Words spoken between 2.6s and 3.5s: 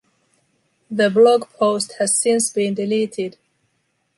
deleted.